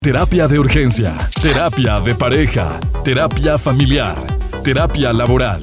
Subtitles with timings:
[0.00, 4.16] Terapia de urgencia, terapia de pareja, terapia familiar,
[4.62, 5.60] terapia laboral.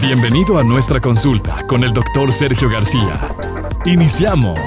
[0.00, 3.26] Bienvenido a nuestra consulta con el doctor Sergio García.
[3.84, 4.60] Iniciamos.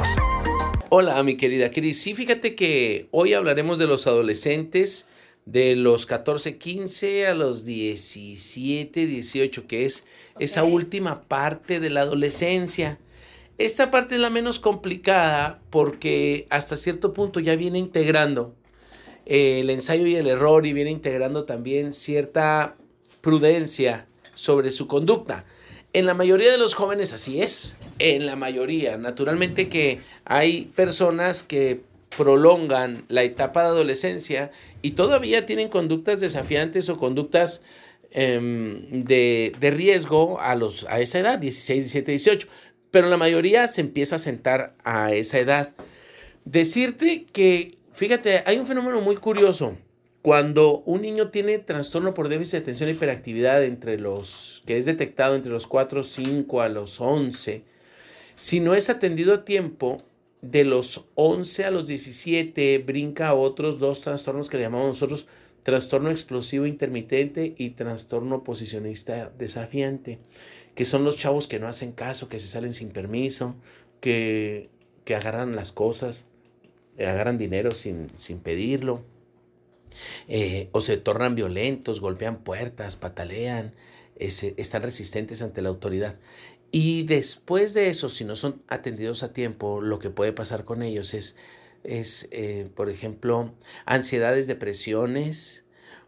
[0.90, 2.02] Hola, mi querida Cris.
[2.02, 5.08] Sí, fíjate que hoy hablaremos de los adolescentes
[5.46, 10.06] de los 14, 15 a los 17, 18, que es
[10.38, 13.00] esa última parte de la adolescencia.
[13.58, 18.56] Esta parte es la menos complicada porque hasta cierto punto ya viene integrando
[19.26, 22.76] eh, el ensayo y el error y viene integrando también cierta
[23.22, 25.46] prudencia sobre su conducta.
[25.94, 28.98] En la mayoría de los jóvenes así es, en la mayoría.
[28.98, 31.82] Naturalmente que hay personas que
[32.18, 37.62] prolongan la etapa de adolescencia y todavía tienen conductas desafiantes o conductas
[38.12, 42.48] em, de, de, riesgo a, los, a esa edad, 16, 17, 18
[42.94, 45.74] pero la mayoría se empieza a sentar a esa edad.
[46.46, 49.76] Decirte que, fíjate, hay un fenómeno muy curioso.
[50.22, 54.86] Cuando un niño tiene trastorno por déficit de atención e hiperactividad entre los que es
[54.86, 57.64] detectado entre los 4, 5 a los 11,
[58.36, 60.04] si no es atendido a tiempo,
[60.44, 65.28] de los 11 a los 17 brinca a otros dos trastornos que le llamamos nosotros
[65.64, 70.20] trastorno explosivo intermitente y trastorno posicionista desafiante
[70.76, 73.56] que son los chavos que no hacen caso, que se salen sin permiso,
[74.02, 74.70] que,
[75.06, 76.26] que agarran las cosas,
[76.98, 79.02] agarran dinero sin, sin pedirlo,
[80.28, 83.74] eh, o se tornan violentos, golpean puertas, patalean,
[84.16, 86.18] están resistentes ante la autoridad.
[86.72, 90.82] Y después de eso, si no son atendidos a tiempo, lo que puede pasar con
[90.82, 91.38] ellos es,
[91.84, 93.54] es eh, por ejemplo,
[93.86, 95.63] ansiedades, depresiones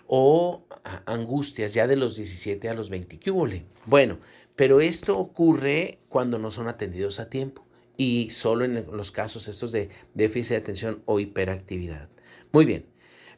[0.08, 0.66] o
[1.06, 3.20] angustias ya de los 17 a los 20.
[3.20, 3.32] ¿Qué
[3.86, 4.20] Bueno,
[4.56, 7.66] pero esto ocurre cuando no son atendidos a tiempo
[7.98, 12.10] y solo en los casos estos de déficit de atención o hiperactividad.
[12.52, 12.86] Muy bien,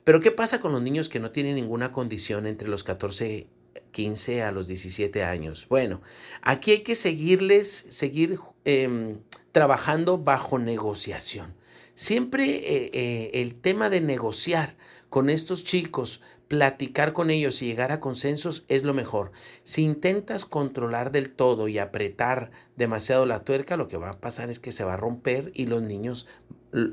[0.03, 3.47] pero ¿qué pasa con los niños que no tienen ninguna condición entre los 14,
[3.91, 5.67] 15 a los 17 años?
[5.69, 6.02] Bueno,
[6.42, 9.17] aquí hay que seguirles, seguir em,
[9.52, 11.56] trabajando bajo negociación.
[11.97, 14.77] Siempre eh, eh, el tema de negociar
[15.09, 19.31] con estos chicos, platicar con ellos y llegar a consensos es lo mejor.
[19.63, 24.52] Si intentas controlar del todo y apretar demasiado la tuerca, lo que va a pasar
[24.52, 26.27] es que se va a romper y los niños,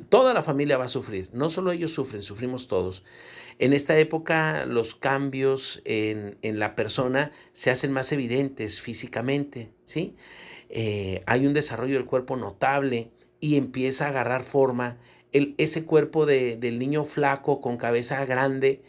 [0.08, 1.28] toda la familia va a sufrir.
[1.34, 3.04] No solo ellos sufren, sufrimos todos.
[3.58, 10.16] En esta época los cambios en, la persona se hacen más evidentes físicamente, ¿sí?
[10.70, 13.10] Eh, hay un desarrollo del cuerpo notable
[13.44, 14.96] y empieza a agarrar forma
[15.32, 18.80] ese cuerpo de, del niño flaco con cabeza grande.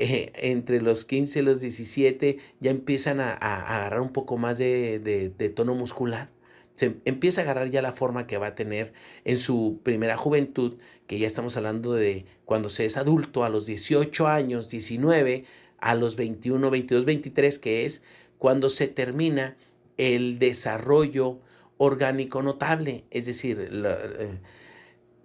[0.00, 4.98] Eh, entre los 15 y los 17 ya empiezan a, agarrar un poco más de,
[4.98, 6.30] de, tono muscular.
[6.72, 10.76] Se empieza a agarrar ya la forma que va a tener en su primera juventud,
[11.06, 15.44] que ya estamos hablando de cuando se es adulto, a los 18 años, 19,
[15.80, 18.02] a los 21, 22, 23, que es
[18.38, 19.58] cuando se termina
[19.98, 21.40] el desarrollo
[21.78, 24.38] orgánico notable, es decir, eh,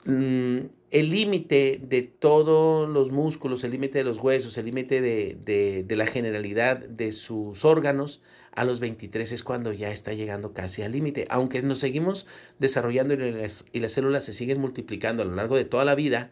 [0.06, 0.60] mm,
[0.92, 6.06] el límite de todos los músculos, el límite de los huesos, el límite de, la
[6.06, 8.22] generalidad de sus órganos,
[8.56, 11.26] a los 23 es cuando ya está llegando casi al límite.
[11.30, 12.28] Aunque nos seguimos
[12.60, 15.96] desarrollando y las, y las células se siguen multiplicando a lo largo de toda la
[15.96, 16.30] vida,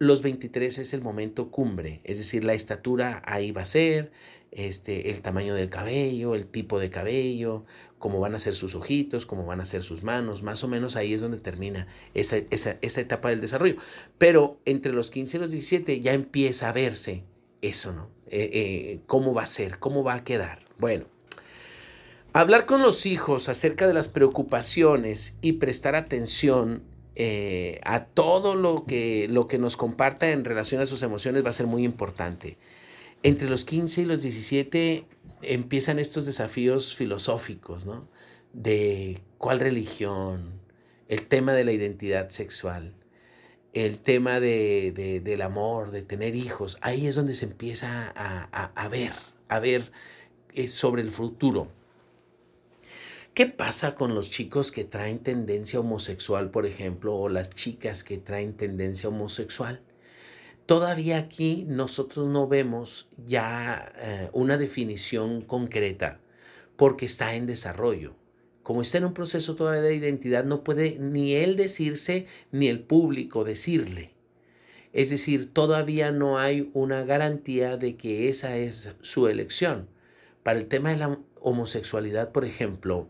[0.00, 4.10] los 23 es el momento cumbre, es decir, la estatura ahí va a ser,
[4.50, 7.66] este, el tamaño del cabello, el tipo de cabello,
[7.98, 10.96] cómo van a ser sus ojitos, cómo van a ser sus manos, más o menos
[10.96, 12.38] ahí es donde termina esa,
[12.80, 13.76] etapa del desarrollo.
[14.16, 17.22] Pero entre los 15 y los 17 ya empieza a verse
[17.60, 18.08] eso, ¿no?
[18.28, 19.78] Eh, eh, ¿Cómo va a ser?
[19.78, 20.60] ¿Cómo va a quedar?
[20.78, 21.04] Bueno,
[22.32, 26.84] hablar con los hijos acerca de las preocupaciones y prestar atención
[27.16, 31.50] eh, a todo lo que, lo que nos comparta en relación a sus emociones va
[31.50, 32.56] a ser muy importante.
[33.22, 35.04] Entre los 15 y los 17
[35.42, 38.08] empiezan estos desafíos filosóficos, ¿no?
[38.52, 40.60] De cuál religión,
[41.08, 42.94] el tema de la identidad sexual,
[43.72, 46.78] el tema de, del amor, de tener hijos.
[46.80, 49.12] Ahí es donde se empieza a, ver,
[49.48, 49.92] a ver
[50.54, 51.68] eh, sobre el futuro.
[53.32, 58.18] ¿Qué pasa con los chicos que traen tendencia homosexual, por ejemplo, o las chicas que
[58.18, 59.80] traen tendencia homosexual?
[60.66, 66.20] Todavía aquí nosotros no vemos ya eh, una definición concreta
[66.76, 68.16] porque está en desarrollo.
[68.64, 72.82] Como está en un proceso todavía de identidad, no puede ni él decirse ni el
[72.82, 74.12] público decirle.
[74.92, 79.88] Es decir, todavía no hay una garantía de que esa es su elección.
[80.42, 83.08] Para el tema de la homosexualidad, por ejemplo,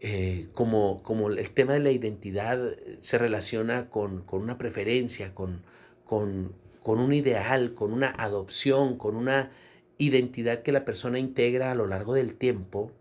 [0.00, 5.62] eh, como, como, el tema de la identidad se relaciona con, una preferencia, con,
[6.04, 9.50] con, con un ideal, con una adopción, con una
[9.98, 12.92] identidad que la persona integra a lo largo del tiempo,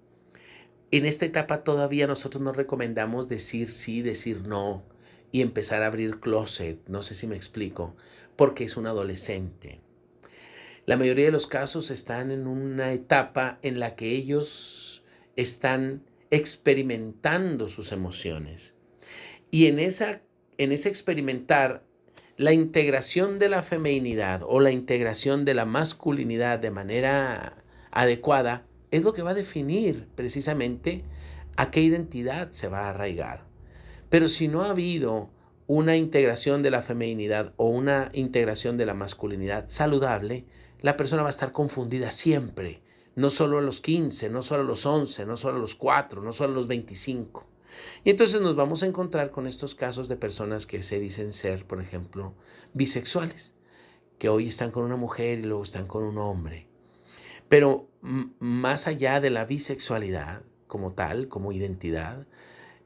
[0.90, 4.84] en esta etapa todavía nosotros nos recomendamos decir sí, decir no
[5.32, 7.94] y empezar a abrir closet, no sé si me explico,
[8.38, 9.82] porque es un adolescente.
[10.88, 15.04] La mayoría de los casos están en una etapa en la que ellos
[15.36, 18.74] están experimentando sus emociones.
[19.52, 20.22] Y en, esa,
[20.58, 21.84] en ese experimentar,
[22.38, 27.58] la integración de la feminidad o la integración de la masculinidad de manera
[27.92, 31.04] adecuada es lo que va a definir precisamente
[31.58, 33.44] a qué identidad se va a arraigar.
[34.08, 35.32] Pero si no ha habido
[35.68, 40.46] una integración de la feminidad o una integración de la masculinidad saludable,
[40.82, 42.82] la persona va a estar confundida siempre,
[43.16, 46.22] no solo a los 15, no solo a los 11, no solo a los 4,
[46.22, 47.48] no solo a los 25.
[48.04, 51.66] Y entonces nos vamos a encontrar con estos casos de personas que se dicen ser,
[51.66, 52.34] por ejemplo,
[52.74, 53.54] bisexuales,
[54.20, 56.68] que hoy están con una mujer y luego están con un hombre.
[57.50, 62.28] Pero más allá de la bisexualidad como tal, como identidad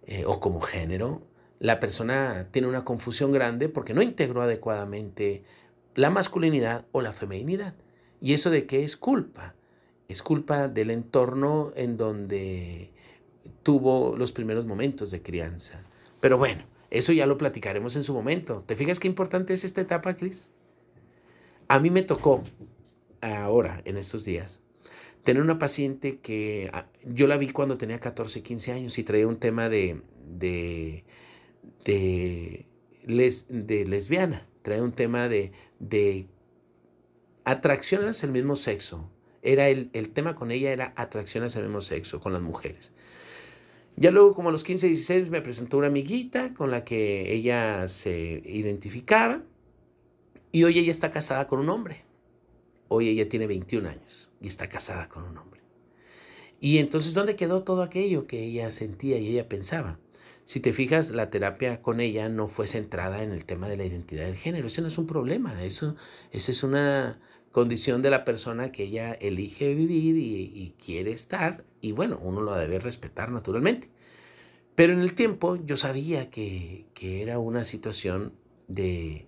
[0.04, 1.22] eh, o como género,
[1.60, 5.44] la persona tiene una confusión grande porque no integró adecuadamente
[5.96, 7.76] la masculinidad o la feminidad.
[8.22, 9.56] ¿Y eso de qué es culpa?
[10.08, 12.92] Es culpa del entorno en donde
[13.64, 15.84] tuvo los primeros momentos de crianza.
[16.20, 18.64] Pero bueno, eso ya lo platicaremos en su momento.
[18.66, 20.52] ¿Te fijas qué importante es esta etapa, Cris?
[21.68, 22.44] A mí me tocó
[23.22, 24.62] ahora, en estos días,
[25.24, 29.28] tener una paciente que ah, yo la vi cuando tenía 14, 15 años y traía
[29.28, 31.06] un tema de, de,
[31.86, 32.66] de,
[33.08, 36.28] de lesbiana trae un tema de, de
[37.44, 39.10] atracción el mismo sexo.
[39.42, 42.94] Era el, el, tema con ella era atracción hacia el mismo sexo, con las mujeres.
[43.96, 47.88] Ya luego, como a los 15, 16, me presentó una amiguita con la que ella
[47.88, 49.44] se identificaba.
[50.52, 52.04] Y hoy ella está casada con un hombre.
[52.88, 55.62] Hoy ella tiene 21 años y está casada con un hombre.
[56.60, 59.98] Y entonces, ¿dónde quedó todo aquello que ella sentía y ella pensaba?
[60.44, 63.86] Si te fijas, la terapia con ella no fue centrada en el tema de la
[63.86, 64.68] identidad del género.
[64.68, 65.64] Ese no es un problema.
[65.64, 65.96] Eso,
[66.32, 67.20] esa es una
[67.52, 71.64] condición de la persona que ella elige vivir y, quiere estar.
[71.80, 73.90] Y bueno, uno lo debe respetar naturalmente.
[74.76, 78.34] Pero en el tiempo yo sabía que, que era una situación
[78.68, 79.28] de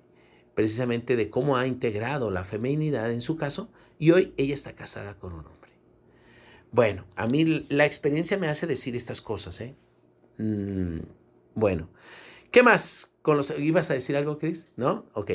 [0.56, 5.18] precisamente de cómo ha integrado la feminidad en su caso y hoy ella está casada
[5.18, 5.72] con un hombre.
[6.72, 9.76] Bueno, a mí la experiencia me hace decir estas cosas, ¿eh?
[10.38, 11.00] Mm,
[11.56, 11.90] bueno,
[12.52, 13.12] ¿qué más?
[13.22, 14.70] Con los, ¿Ibas a decir algo, Cris?
[14.76, 15.06] ¿No?
[15.14, 15.32] Ok.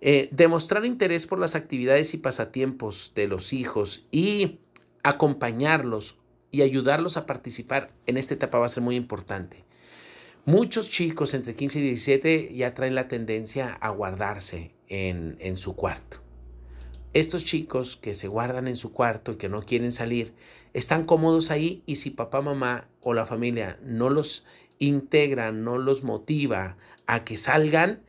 [0.00, 4.60] Eh, demostrar interés por las actividades y pasatiempos de los hijos y
[5.02, 6.18] acompañarlos
[6.50, 9.64] y ayudarlos a participar en esta etapa va a ser muy importante.
[10.44, 15.74] Muchos chicos entre 15 y 17 ya traen la tendencia a guardarse en, en su
[15.74, 16.22] cuarto.
[17.14, 20.34] Estos chicos que se guardan en su cuarto y que no quieren salir,
[20.74, 24.44] están cómodos ahí y si papá, mamá o la familia no los
[24.78, 26.76] integra, no los motiva
[27.06, 28.02] a que salgan,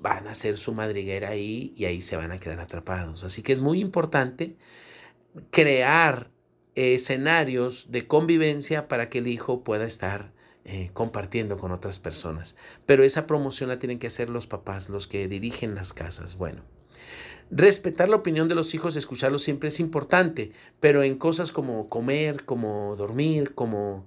[0.00, 3.24] van a hacer su madriguera ahí y ahí se van a quedar atrapados.
[3.24, 4.56] Así que es muy importante
[5.50, 6.30] crear
[6.74, 10.32] escenarios de convivencia para que el hijo pueda estar
[10.64, 12.56] eh, compartiendo con otras personas.
[12.86, 16.36] Pero esa promoción la tienen que hacer los papás, los que dirigen las casas.
[16.36, 16.62] Bueno.
[17.54, 22.46] Respetar la opinión de los hijos, escucharlos siempre es importante, pero en cosas como comer,
[22.46, 24.06] como dormir, como,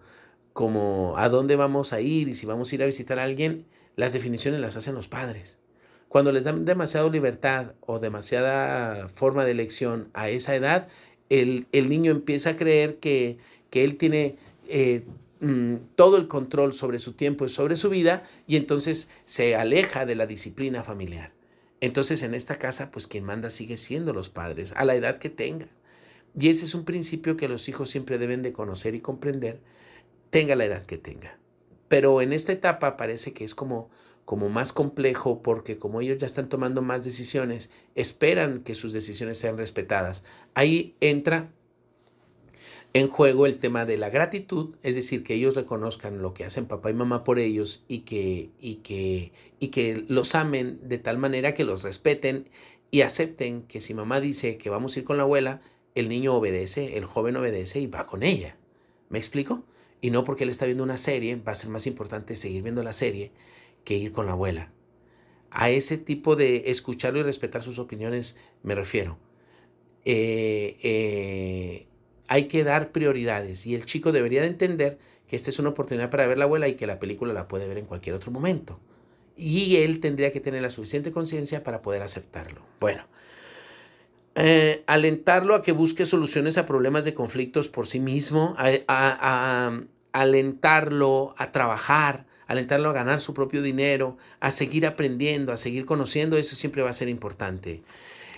[0.51, 3.67] como a dónde vamos a ir y si vamos a ir a visitar a alguien,
[3.95, 5.59] las definiciones las hacen los padres.
[6.07, 10.87] Cuando les dan demasiada libertad o demasiada forma de elección a esa edad,
[11.29, 13.37] el, niño empieza a creer que,
[13.69, 14.37] que él tiene
[14.67, 15.03] eh,
[15.41, 20.07] mm, todo el control sobre su tiempo y sobre su vida y entonces se aleja
[20.07, 21.35] de la disciplina familiar.
[21.81, 25.29] Entonces en esta casa, pues quien manda sigue siendo los padres, a la edad que
[25.29, 25.67] tenga.
[26.35, 29.61] Y ese es un principio que los hijos siempre deben de conocer y comprender,
[30.29, 31.37] tenga la edad que tenga.
[31.87, 33.89] Pero en esta etapa parece que es como,
[34.25, 39.37] como más complejo porque como ellos ya están tomando más decisiones, esperan que sus decisiones
[39.37, 40.23] sean respetadas.
[40.55, 41.51] Ahí entra
[42.95, 46.65] en juego el tema de la gratitud, es decir, que ellos reconozcan lo que hacen
[46.65, 51.17] papá y mamá por ellos y que, y que, y que los amen de tal
[51.17, 52.47] manera que los respeten
[52.91, 55.59] y acepten que si mamá dice que vamos a ir con la abuela,
[55.93, 58.55] el niño obedece, el joven obedece y va con ella.
[59.09, 59.65] ¿Me explico?
[59.99, 62.81] Y no porque él está viendo una serie, va a ser más importante seguir viendo
[62.81, 63.33] la serie
[63.83, 64.71] que ir con la abuela.
[65.51, 69.17] A ese tipo de escucharlo y respetar sus opiniones me refiero.
[70.05, 71.87] Eh, eh,
[72.27, 76.09] hay que dar prioridades y el chico debería de entender que esta es una oportunidad
[76.09, 78.79] para ver la abuela y que la película la puede ver en cualquier otro momento.
[79.37, 82.61] y él tendría que tener la suficiente conciencia para poder aceptarlo.
[82.79, 83.03] Bueno,
[84.37, 89.71] eh, alentarlo a que busque soluciones a problemas de conflictos por sí mismo, a,
[90.11, 96.37] alentarlo a trabajar, alentarlo a ganar su propio dinero, a seguir aprendiendo, a seguir conociendo,
[96.37, 97.81] eso siempre va a ser importante.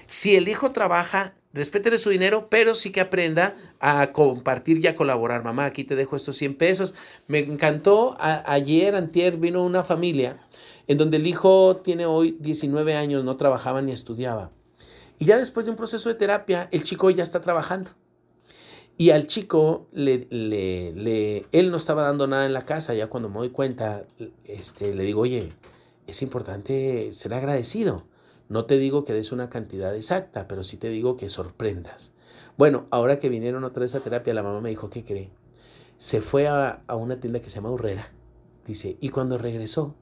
[0.05, 4.95] Si el hijo trabaja, respétele su dinero, pero sí que aprenda a compartir y a
[4.95, 5.43] colaborar.
[5.43, 6.95] Mamá, aquí te dejo estos 100 pesos.
[7.27, 10.37] Me encantó, ayer, antier, vino una familia
[10.87, 14.51] en donde el hijo tiene hoy 19 años, no trabajaba ni estudiaba.
[15.19, 17.91] Y ya después de un proceso de terapia, el chico ya está trabajando.
[18.97, 23.29] Y al chico, le, le, él no estaba dando nada en la casa, ya cuando
[23.29, 24.05] me doy cuenta,
[24.45, 25.53] este, le digo, oye,
[26.07, 28.05] es importante ser agradecido.
[28.49, 32.13] No te digo que des una cantidad exacta, pero sí te digo que sorprendas.
[32.57, 35.29] Bueno, ahora que vinieron otra vez a terapia, la mamá me dijo, ¿qué cree?
[35.97, 38.11] Se fue a, una tienda que se llama Urrera,
[38.65, 39.95] dice, y cuando regresó,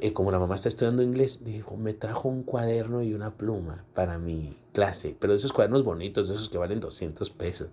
[0.00, 3.84] eh, como la mamá está estudiando inglés, dijo, me trajo un cuaderno y una pluma
[3.94, 7.70] para mi clase, pero de esos cuadernos bonitos, de esos que valen 200 pesos.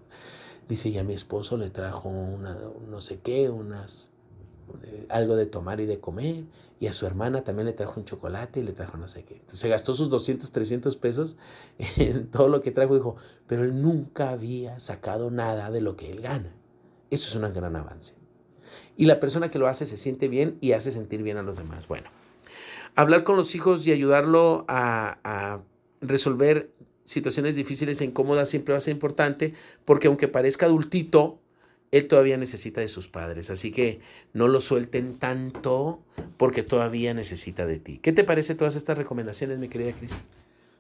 [0.69, 4.12] Dice, y a mi esposo le trajo una, no sé qué, unas,
[5.10, 6.46] algo de tomar y de comer,
[6.79, 9.36] y a su hermana también le trajo un chocolate y le trajo no sé qué.
[9.36, 11.38] Entonces se gastó sus 200, 300 pesos
[11.98, 13.15] en todo lo que trajo, dijo,
[13.48, 16.53] pero él nunca había sacado nada de lo que él gana.
[17.10, 18.24] Eso es un gran avance
[18.96, 21.58] y la persona que lo hace se siente bien y hace sentir bien a los
[21.58, 21.88] demás.
[21.88, 22.10] Bueno,
[22.96, 25.62] hablar con los hijos y ayudarlo a,
[26.01, 26.70] resolver
[27.05, 29.53] situaciones difíciles e incómodas siempre va a ser importante
[29.86, 31.39] porque aunque parezca adultito,
[31.93, 33.51] él todavía necesita de sus padres.
[33.51, 34.00] Así que
[34.33, 36.01] no lo suelten tanto
[36.38, 38.00] porque todavía necesita de ti.
[38.01, 40.23] ¿Qué te parece todas estas recomendaciones, mi querida Cris?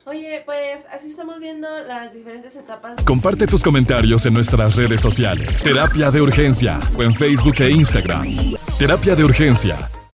[0.05, 3.01] Oye, pues así estamos viendo las diferentes etapas.
[3.03, 5.63] Comparte tus comentarios en nuestras redes sociales.
[5.63, 8.55] Terapia de Urgencia o en Facebook e Instagram.
[8.79, 9.89] Terapia de Urgencia